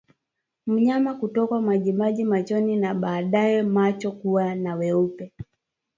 Mnyama 0.67 1.13
kutokwa 1.13 1.61
majimaji 1.61 2.23
machoni 2.23 2.77
na 2.77 2.93
baadaye 2.95 3.63
macho 3.63 4.11
kuwa 4.11 4.55
na 4.55 4.75
weupe 4.75 5.33